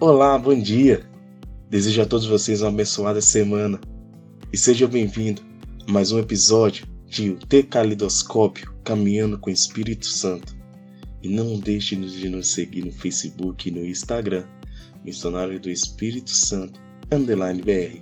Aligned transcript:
Olá, 0.00 0.36
bom 0.36 0.60
dia! 0.60 1.08
Desejo 1.70 2.02
a 2.02 2.04
todos 2.06 2.26
vocês 2.26 2.60
uma 2.60 2.68
abençoada 2.68 3.20
semana 3.20 3.80
e 4.52 4.58
seja 4.58 4.88
bem-vindo 4.88 5.40
a 5.86 5.92
mais 5.92 6.10
um 6.10 6.18
episódio 6.18 6.84
de 7.06 7.30
O 7.30 7.38
Decalidoscópio 7.46 8.74
Caminhando 8.82 9.38
com 9.38 9.50
o 9.50 9.52
Espírito 9.52 10.06
Santo. 10.06 10.56
E 11.22 11.28
não 11.28 11.60
deixe 11.60 11.94
de 11.94 12.28
nos 12.28 12.52
seguir 12.52 12.84
no 12.84 12.90
Facebook 12.90 13.68
e 13.68 13.70
no 13.70 13.86
Instagram, 13.86 14.44
Missionário 15.04 15.60
do 15.60 15.70
Espírito 15.70 16.30
Santo, 16.30 16.80
underline 17.12 17.62
BR, 17.62 18.00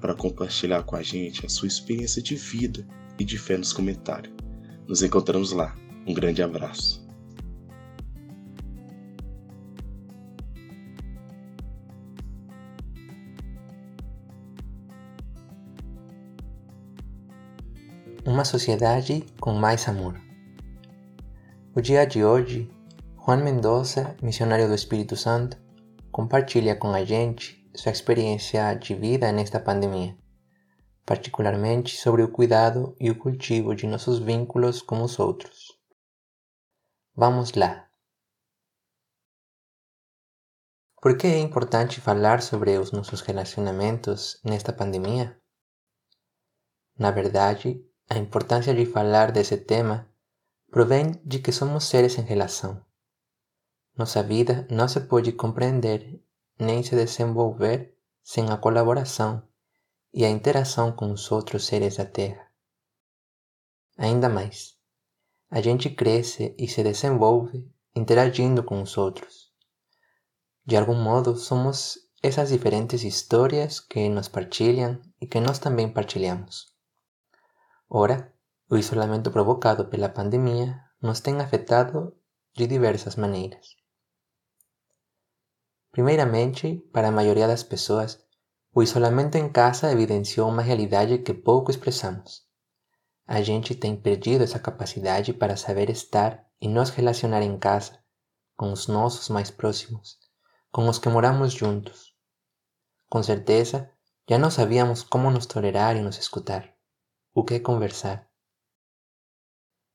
para 0.00 0.16
compartilhar 0.16 0.82
com 0.82 0.96
a 0.96 1.02
gente 1.02 1.46
a 1.46 1.48
sua 1.48 1.68
experiência 1.68 2.20
de 2.20 2.34
vida 2.34 2.84
e 3.20 3.24
de 3.24 3.38
fé 3.38 3.56
nos 3.56 3.72
comentários. 3.72 4.34
Nos 4.88 5.00
encontramos 5.00 5.52
lá. 5.52 5.76
Um 6.04 6.12
grande 6.12 6.42
abraço. 6.42 7.08
Uma 18.26 18.44
sociedade 18.44 19.24
com 19.40 19.54
mais 19.54 19.88
amor. 19.88 20.20
O 21.74 21.80
dia 21.80 22.06
de 22.06 22.22
hoje, 22.22 22.70
Juan 23.16 23.38
Mendoza, 23.38 24.14
missionário 24.22 24.68
do 24.68 24.74
Espírito 24.74 25.16
Santo, 25.16 25.56
compartilha 26.12 26.76
com 26.76 26.92
a 26.92 27.02
gente 27.02 27.66
sua 27.74 27.90
experiência 27.90 28.74
de 28.74 28.94
vida 28.94 29.32
nesta 29.32 29.58
pandemia, 29.58 30.14
particularmente 31.06 31.96
sobre 31.96 32.22
o 32.22 32.30
cuidado 32.30 32.94
e 33.00 33.10
o 33.10 33.18
cultivo 33.18 33.74
de 33.74 33.86
nossos 33.86 34.18
vínculos 34.18 34.82
com 34.82 35.02
os 35.02 35.18
outros. 35.18 35.78
Vamos 37.16 37.54
lá! 37.54 37.88
Por 41.00 41.16
que 41.16 41.26
é 41.26 41.38
importante 41.38 42.02
falar 42.02 42.42
sobre 42.42 42.76
os 42.76 42.92
nossos 42.92 43.22
relacionamentos 43.22 44.38
nesta 44.44 44.74
pandemia? 44.74 45.40
Na 46.98 47.10
verdade, 47.10 47.82
a 48.12 48.18
importância 48.18 48.74
de 48.74 48.84
falar 48.86 49.30
desse 49.30 49.56
tema 49.56 50.10
provém 50.68 51.12
de 51.24 51.38
que 51.38 51.52
somos 51.52 51.84
seres 51.84 52.18
em 52.18 52.22
relação. 52.22 52.84
Nossa 53.96 54.20
vida 54.20 54.66
não 54.68 54.88
se 54.88 55.00
pode 55.02 55.30
compreender 55.30 56.20
nem 56.58 56.82
se 56.82 56.96
desenvolver 56.96 57.96
sem 58.22 58.50
a 58.50 58.56
colaboração 58.56 59.46
e 60.12 60.24
a 60.24 60.28
interação 60.28 60.90
com 60.90 61.12
os 61.12 61.30
outros 61.30 61.66
seres 61.66 61.98
da 61.98 62.04
Terra. 62.04 62.50
Ainda 63.96 64.28
mais, 64.28 64.74
a 65.48 65.60
gente 65.60 65.88
cresce 65.88 66.52
e 66.58 66.66
se 66.66 66.82
desenvolve 66.82 67.70
interagindo 67.94 68.64
com 68.64 68.82
os 68.82 68.98
outros. 68.98 69.52
De 70.66 70.76
algum 70.76 70.96
modo, 70.96 71.36
somos 71.36 71.96
essas 72.20 72.48
diferentes 72.48 73.04
histórias 73.04 73.78
que 73.78 74.08
nos 74.08 74.26
partilham 74.26 75.00
e 75.20 75.28
que 75.28 75.38
nós 75.38 75.60
também 75.60 75.88
partilhamos. 75.88 76.69
Ora, 77.92 78.32
o 78.70 78.76
isolamento 78.76 79.32
provocado 79.32 79.84
pela 79.86 80.08
pandemia 80.08 80.80
nos 81.02 81.18
tem 81.18 81.40
afetado 81.40 82.16
de 82.54 82.68
diversas 82.68 83.16
maneiras. 83.16 83.74
Primeiramente, 85.90 86.76
para 86.92 87.08
a 87.08 87.10
maioria 87.10 87.48
das 87.48 87.64
pessoas, 87.64 88.24
o 88.72 88.80
isolamento 88.80 89.34
em 89.38 89.50
casa 89.50 89.90
evidenciou 89.90 90.48
uma 90.48 90.62
realidade 90.62 91.18
que 91.18 91.34
pouco 91.34 91.72
expressamos. 91.72 92.46
A 93.26 93.42
gente 93.42 93.74
tem 93.74 93.96
perdido 93.96 94.44
essa 94.44 94.60
capacidade 94.60 95.32
para 95.32 95.56
saber 95.56 95.90
estar 95.90 96.46
e 96.60 96.68
nos 96.68 96.90
relacionar 96.90 97.42
em 97.42 97.58
casa, 97.58 97.98
com 98.56 98.70
os 98.70 98.86
nossos 98.86 99.28
mais 99.28 99.50
próximos, 99.50 100.16
com 100.70 100.88
os 100.88 101.00
que 101.00 101.08
moramos 101.08 101.52
juntos. 101.52 102.14
Com 103.08 103.20
certeza, 103.20 103.90
já 104.28 104.38
não 104.38 104.48
sabíamos 104.48 105.02
como 105.02 105.28
nos 105.28 105.44
tolerar 105.44 105.96
e 105.96 106.00
nos 106.00 106.16
escutar 106.18 106.72
o 107.34 107.44
que 107.44 107.60
conversar. 107.60 108.28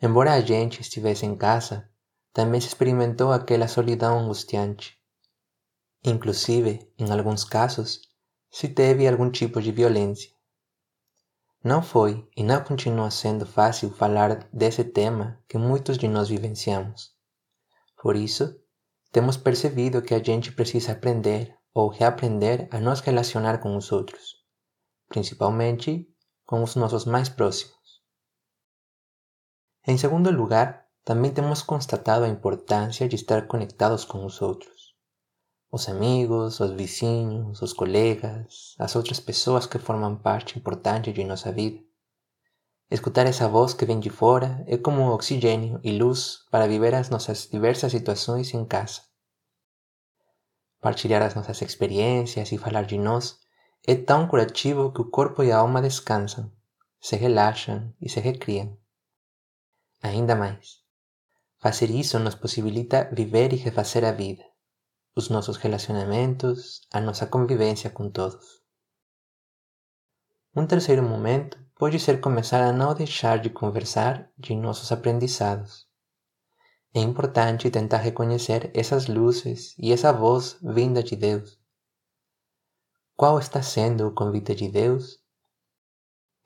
Embora 0.00 0.34
a 0.34 0.40
gente 0.40 0.80
estivesse 0.80 1.26
em 1.26 1.36
casa, 1.36 1.90
também 2.32 2.60
se 2.60 2.68
experimentou 2.68 3.32
aquela 3.32 3.66
solidão 3.66 4.18
angustiante. 4.18 4.96
Inclusive, 6.04 6.92
em 6.98 7.10
alguns 7.10 7.44
casos, 7.44 8.00
se 8.50 8.68
teve 8.68 9.08
algum 9.08 9.30
tipo 9.30 9.60
de 9.60 9.72
violência. 9.72 10.30
Não 11.64 11.82
foi 11.82 12.28
e 12.36 12.44
não 12.44 12.62
continua 12.62 13.10
sendo 13.10 13.44
fácil 13.44 13.90
falar 13.90 14.48
desse 14.52 14.84
tema 14.84 15.42
que 15.48 15.58
muitos 15.58 15.98
de 15.98 16.06
nós 16.06 16.28
vivenciamos. 16.28 17.12
Por 18.00 18.14
isso, 18.14 18.54
temos 19.10 19.36
percebido 19.36 20.02
que 20.02 20.14
a 20.14 20.22
gente 20.22 20.52
precisa 20.52 20.92
aprender 20.92 21.56
ou 21.74 21.88
reaprender 21.88 22.68
a 22.70 22.78
nos 22.78 23.00
relacionar 23.00 23.58
com 23.58 23.76
os 23.76 23.90
outros, 23.90 24.36
principalmente 25.08 26.06
com 26.46 26.62
os 26.62 26.76
nossos 26.76 27.04
mais 27.04 27.28
próximos. 27.28 27.76
Em 29.86 29.98
segundo 29.98 30.30
lugar, 30.30 30.86
também 31.04 31.32
temos 31.32 31.62
constatado 31.62 32.24
a 32.24 32.28
importância 32.28 33.08
de 33.08 33.16
estar 33.16 33.46
conectados 33.46 34.04
com 34.04 34.24
os 34.24 34.40
outros. 34.40 34.94
Os 35.70 35.88
amigos, 35.88 36.60
os 36.60 36.70
vizinhos, 36.70 37.60
os 37.60 37.72
colegas, 37.72 38.74
as 38.78 38.96
outras 38.96 39.20
pessoas 39.20 39.66
que 39.66 39.78
formam 39.78 40.16
parte 40.16 40.58
importante 40.58 41.12
de 41.12 41.24
nossa 41.24 41.52
vida. 41.52 41.80
Escutar 42.88 43.26
essa 43.26 43.48
voz 43.48 43.74
que 43.74 43.84
vem 43.84 43.98
de 43.98 44.10
fora 44.10 44.64
é 44.68 44.76
como 44.76 45.12
oxigênio 45.12 45.80
e 45.82 45.98
luz 45.98 46.44
para 46.50 46.68
viver 46.68 46.94
as 46.94 47.10
nossas 47.10 47.48
diversas 47.50 47.90
situações 47.90 48.54
em 48.54 48.64
casa. 48.64 49.02
Partilhar 50.80 51.22
as 51.22 51.34
nossas 51.34 51.60
experiências 51.62 52.52
e 52.52 52.58
falar 52.58 52.82
de 52.82 52.96
nós 52.96 53.45
é 53.88 53.94
tão 53.94 54.26
curativo 54.26 54.90
que 54.90 55.00
o 55.00 55.08
corpo 55.08 55.44
e 55.44 55.52
a 55.52 55.58
alma 55.58 55.80
descansam, 55.80 56.50
se 57.00 57.14
relaxam 57.14 57.94
e 58.00 58.08
se 58.08 58.18
recriam. 58.18 58.76
Ainda 60.02 60.34
mais, 60.34 60.82
fazer 61.58 61.88
isso 61.90 62.18
nos 62.18 62.34
possibilita 62.34 63.08
viver 63.12 63.52
e 63.52 63.56
refazer 63.56 64.04
a 64.04 64.10
vida, 64.10 64.42
os 65.14 65.28
nossos 65.28 65.56
relacionamentos, 65.56 66.80
a 66.92 67.00
nossa 67.00 67.28
convivência 67.28 67.88
com 67.88 68.10
todos. 68.10 68.60
Um 70.52 70.66
terceiro 70.66 71.04
momento 71.04 71.56
pode 71.78 72.00
ser 72.00 72.20
começar 72.20 72.62
a 72.62 72.72
não 72.72 72.92
deixar 72.92 73.38
de 73.38 73.50
conversar 73.50 74.28
de 74.36 74.56
nossos 74.56 74.90
aprendizados. 74.90 75.86
É 76.92 76.98
importante 76.98 77.70
tentar 77.70 77.98
reconhecer 77.98 78.68
essas 78.74 79.06
luzes 79.06 79.76
e 79.78 79.92
essa 79.92 80.12
voz 80.12 80.58
vinda 80.60 81.04
de 81.04 81.14
Deus 81.14 81.56
qual 83.16 83.38
está 83.38 83.62
sendo 83.62 84.06
o 84.06 84.12
convite 84.12 84.54
de 84.54 84.68
Deus? 84.68 85.18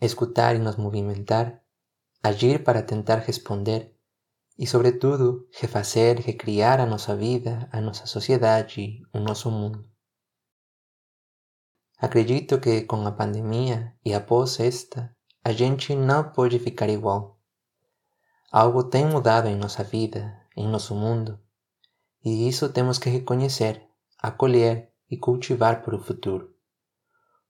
Escutar 0.00 0.54
e 0.54 0.60
nos 0.60 0.76
movimentar, 0.76 1.60
agir 2.22 2.62
para 2.62 2.80
tentar 2.80 3.16
responder 3.16 3.92
e, 4.56 4.68
sobretudo, 4.68 5.48
refazer, 5.52 6.20
recriar 6.20 6.78
a 6.78 6.86
nossa 6.86 7.16
vida, 7.16 7.68
a 7.72 7.80
nossa 7.80 8.06
sociedade, 8.06 9.02
o 9.12 9.18
nosso 9.18 9.50
mundo. 9.50 9.84
Acredito 11.98 12.60
que 12.60 12.82
com 12.82 13.04
a 13.04 13.10
pandemia 13.10 13.92
e 14.04 14.14
após 14.14 14.60
esta, 14.60 15.12
a 15.42 15.50
gente 15.50 15.92
não 15.96 16.30
pode 16.30 16.60
ficar 16.60 16.88
igual. 16.88 17.40
Algo 18.52 18.84
tem 18.84 19.04
mudado 19.04 19.48
em 19.48 19.56
nossa 19.56 19.82
vida, 19.82 20.40
em 20.56 20.68
nosso 20.68 20.94
mundo, 20.94 21.40
e 22.24 22.46
isso 22.48 22.72
temos 22.72 22.96
que 22.96 23.10
reconhecer, 23.10 23.82
acolher 24.16 24.92
e 25.10 25.16
cultivar 25.16 25.82
para 25.82 25.96
o 25.96 26.02
futuro. 26.02 26.49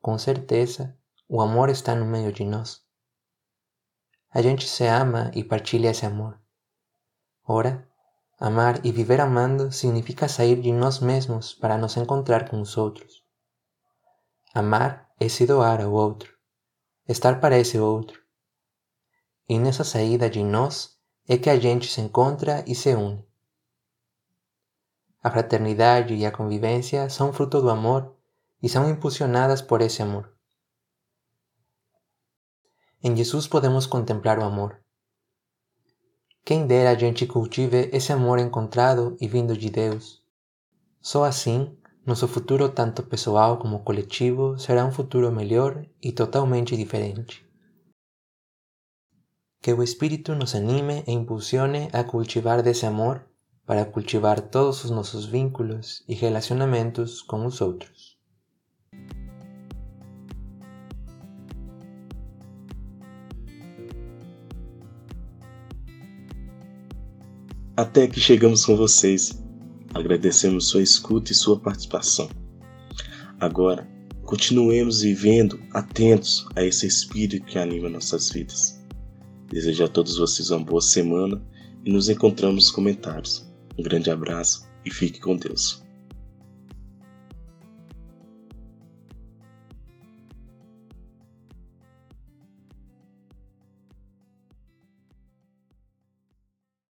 Com 0.01 0.17
certeza, 0.17 0.97
o 1.29 1.43
amor 1.43 1.69
está 1.69 1.95
no 1.95 2.07
meio 2.07 2.33
de 2.33 2.43
nós. 2.43 2.81
A 4.33 4.41
gente 4.41 4.67
se 4.67 4.87
ama 4.87 5.31
e 5.35 5.45
partilha 5.45 5.91
esse 5.91 6.07
amor. 6.07 6.41
Ora, 7.47 7.87
amar 8.39 8.85
e 8.85 8.91
viver 8.91 9.21
amando 9.21 9.71
significa 9.71 10.27
sair 10.27 10.59
de 10.61 10.73
nós 10.73 11.01
mesmos 11.01 11.53
para 11.53 11.77
nos 11.77 11.97
encontrar 11.99 12.49
com 12.49 12.61
os 12.63 12.79
outros. 12.79 13.23
Amar 14.55 15.11
é 15.21 15.29
se 15.29 15.47
doar 15.47 15.83
ao 15.83 15.93
outro, 15.93 16.35
estar 17.07 17.39
para 17.39 17.59
esse 17.59 17.79
outro. 17.79 18.23
E 19.47 19.59
nessa 19.59 19.85
saída 19.85 20.31
de 20.31 20.43
nós 20.43 20.99
é 21.29 21.37
que 21.37 21.51
a 21.51 21.61
gente 21.61 21.89
se 21.89 22.01
encontra 22.01 22.65
e 22.67 22.75
se 22.75 22.95
une. 22.95 23.29
A 25.23 25.31
fraternidade 25.31 26.15
e 26.15 26.25
a 26.25 26.33
convivência 26.33 27.11
são 27.11 27.33
fruto 27.35 27.61
do 27.61 27.69
amor 27.69 28.17
e 28.63 28.69
são 28.69 28.89
impulsionadas 28.89 29.63
por 29.63 29.81
esse 29.81 30.03
amor. 30.03 30.33
Em 33.03 33.17
Jesus 33.17 33.49
podemos 33.49 33.87
contemplar 33.87 34.39
o 34.39 34.45
amor. 34.45 34.81
Quem 36.45 36.67
dera 36.67 36.91
a 36.91 36.95
gente 36.95 37.27
cultive 37.27 37.89
esse 37.93 38.13
amor 38.13 38.39
encontrado 38.39 39.17
e 39.21 39.29
vindo 39.29 39.57
de 39.57 39.71
Deus. 39.71 40.23
Só 41.01 41.25
assim, 41.25 41.77
nosso 42.05 42.27
futuro, 42.27 42.69
tanto 42.69 43.03
pessoal 43.03 43.59
como 43.59 43.85
coletivo, 43.85 44.59
será 44.59 44.85
um 44.85 44.93
futuro 44.93 45.31
melhor 45.31 45.87
e 46.03 46.13
totalmente 46.13 46.77
diferente. 46.77 47.47
Que 49.63 49.73
o 49.73 49.83
Espírito 49.83 50.35
nos 50.35 50.55
anime 50.55 51.05
e 51.07 51.13
impulsione 51.13 51.89
a 51.93 52.03
cultivar 52.03 52.63
desse 52.63 52.87
amor 52.87 53.25
para 53.65 53.85
cultivar 53.85 54.41
todos 54.41 54.83
os 54.85 54.91
nossos 54.91 55.27
vínculos 55.27 56.03
e 56.09 56.15
relacionamentos 56.15 57.23
com 57.23 57.47
os 57.47 57.61
outros. 57.61 58.10
Até 67.81 68.07
que 68.07 68.21
chegamos 68.21 68.67
com 68.67 68.77
vocês. 68.77 69.43
Agradecemos 69.95 70.69
sua 70.69 70.83
escuta 70.83 71.33
e 71.33 71.35
sua 71.35 71.59
participação. 71.59 72.29
Agora, 73.41 73.89
continuemos 74.23 75.01
vivendo 75.01 75.59
atentos 75.73 76.47
a 76.55 76.63
esse 76.63 76.87
espírito 76.87 77.47
que 77.47 77.59
anima 77.59 77.89
nossas 77.89 78.29
vidas. 78.29 78.79
Desejo 79.51 79.85
a 79.85 79.89
todos 79.89 80.19
vocês 80.19 80.51
uma 80.51 80.63
boa 80.63 80.83
semana 80.83 81.43
e 81.83 81.91
nos 81.91 82.11
encontramos 82.11 82.65
nos 82.65 82.71
comentários. 82.71 83.51
Um 83.79 83.83
grande 83.83 84.11
abraço 84.11 84.69
e 84.85 84.93
fique 84.93 85.19
com 85.19 85.35
Deus. 85.35 85.83